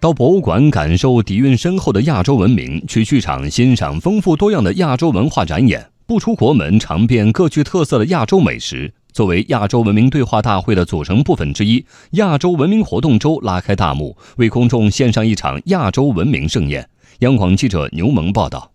[0.00, 8.90] 到博物馆感受底蕴深厚的亚洲文明，去剧场欣赏丰富多样的亚洲文化展演，不出国门尝遍各具特色的亚洲美食。
[9.12, 16.88] 作为亚洲文明对话大会的组成部分之一，亚洲文明活动周拉开大幕，为公众献上一场亚洲文明盛宴。
[17.18, 18.70] 央广记者牛萌报道。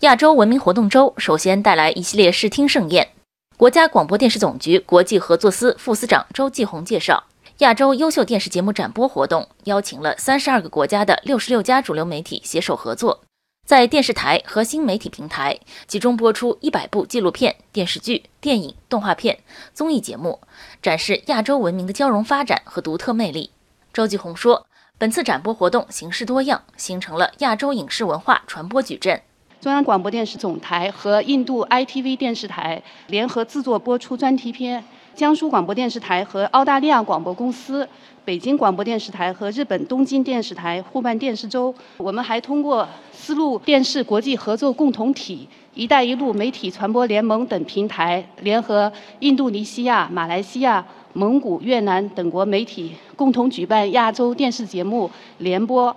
[0.00, 3.08] 亚洲文明活动周首先带来一系列视听盛宴。
[3.56, 7.24] 国家广播电视总局国际合作司副司长周继红介绍，
[7.60, 13.22] 亚洲优秀电视节目展播活动邀请了三十二个国家的六十六家主流媒体携手合作。
[13.66, 19.38] 在电视台和新媒体平台集中播出一百部纪录片、电视剧、电影、动画片、
[19.72, 20.38] 综艺节目，
[20.82, 23.48] 展示亚洲文明的交融发展和独特魅力。
[23.90, 24.66] 周继红说，
[24.98, 29.22] 本次展播活动形式多样，形成了亚洲影视文化传播矩阵。
[29.62, 34.84] 中央广播电视总台和印度 ITV 电视台联合制作播出专题片。
[35.16, 37.88] 江苏广播电视台和澳大利亚广播公司、
[38.22, 41.74] 北京广播电视台和日本东京电视台互办电视周。
[41.96, 55.96] 我们还通过丝路电视国际合作共同体、一带一路媒体传播联盟等平台，联合印度尼西亚、马来西亚、蒙古、越南等国媒体，共同举办亚洲电视节目联播。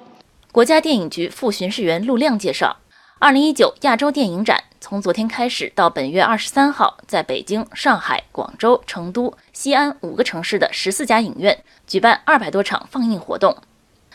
[0.54, 2.78] 国家电影局副巡视员陆亮介绍。
[3.22, 13.58] 二零一九亚洲电影展从昨天开始到本月二十三号，在北京、上海、广州、成都、西安五个城市的十四家影院举办二百多场放映活动。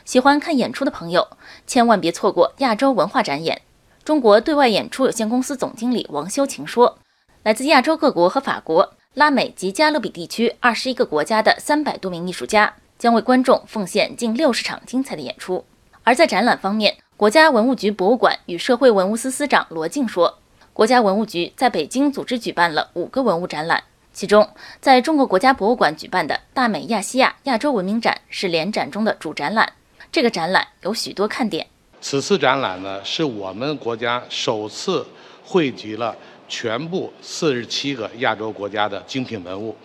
[0.07, 1.29] 喜欢看演出的朋友，
[1.67, 3.61] 千万别错过亚洲文化展演。
[4.07, 6.97] 中国对外演出有限公司总经理王修晴说
[7.45, 15.67] ：“来自亚洲各国和法国、拉美及加勒比地区二十一个国家的三百多名艺术家，将为观众奉献近六十场精彩的演出。”
[16.07, 20.41] 而在展览方面，国家文物局博物馆与社会文物司司长罗静说，
[20.73, 29.75] 国家文物局在北京组织举办了五个文物展览，其中在中国国家博物馆举办的大美亚细亚亚洲文明展是联展中的主展览。
[30.11, 31.69] 这个展览有许多看点。
[32.01, 35.07] 此次展览呢，是我们国家首次
[35.45, 36.17] 汇集了
[36.49, 39.77] 全部四十七个亚洲国家的精品文物，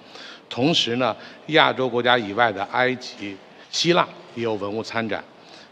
[0.49, 1.15] 同时呢，
[1.47, 3.37] 亚洲国家以外的埃及、
[3.69, 5.23] 希腊也有文物参展。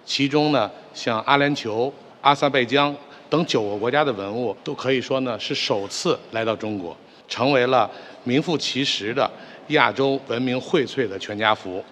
[0.07, 1.91] 其中呢，像阿联酋、
[2.21, 2.95] 阿塞拜疆
[3.29, 6.95] 等九个国家的文物，都可以说呢是首次来到中国，
[7.27, 7.91] 成为了
[8.23, 9.29] 名副其实的
[9.67, 11.83] 亚洲文明荟萃的全家福。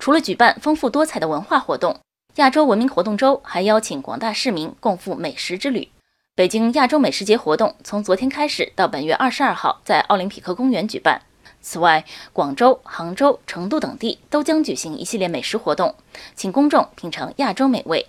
[0.00, 1.96] 除了举办丰富多彩的文化活动，
[2.34, 5.88] 亚洲文明活动周还邀请广大市民共赴美食之旅。
[6.34, 11.22] 北京亚洲美食节活动从昨天开始到本月二十二号，在奥林匹克公园举办。
[11.64, 12.04] 此外，
[12.34, 15.94] 广州、杭州、成都等地都将举行一系列美食活动，
[16.34, 18.06] 请公众品尝亚洲美味。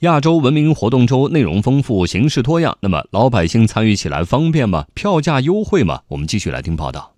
[0.00, 2.76] 亚洲文明活动周内容丰富，形式多样。
[2.80, 4.86] 那么，老百姓参与起来方便吗？
[4.94, 6.02] 票价优惠吗？
[6.08, 7.12] 我们继续来听报道。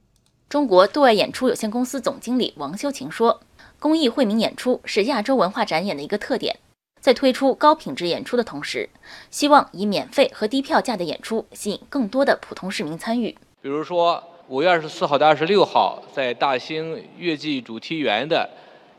[0.50, 3.41] 中国对外演出有限公司总经理王修晴说
[3.81, 6.58] ：“公益惠民演出是亚洲文化展演的一个特点，
[7.00, 8.91] 在推出高品质演出的同时，
[9.31, 13.34] 希望以免费和低票价的演出吸引更多的普通市民参与。
[13.62, 18.48] 比如说。”五月二十四号到二十六号，在大兴月季主题园的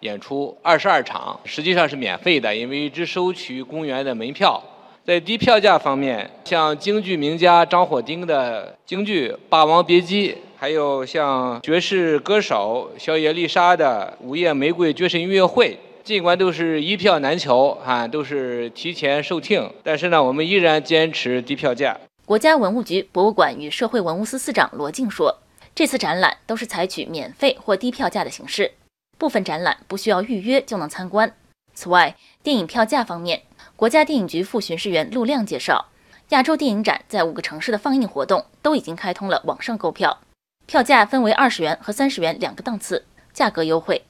[0.01, 4.61] 演出二十二场，实际上是免费的，因为只收取公园的门票。
[5.03, 15.71] 在低票价方面，像京剧名家张火丁的京剧《霸王别姬》，还有像爵士歌手小野丽莎的《午夜玫瑰爵士音乐会》，
[16.03, 21.97] 尽管都是一票难求，啊，都是提前售罄，但是呢，我们依然坚持低票价。
[22.29, 25.40] 国家文物局博物馆与社会文物司司长罗静说
[25.73, 28.73] ：“这次展览都是采取免费或低票价的形式，
[29.17, 31.35] 部分展览不需要预约就能参观。
[31.73, 33.41] 此外，电影票价方面，
[33.75, 35.88] 国家电影局副巡视员陆亮介绍，
[36.29, 40.19] 亚洲电影展在五个城市的放映活动都已经开通了网上购票，
[40.68, 44.03] 票价分为二十元和三十元两个档次，价格优惠。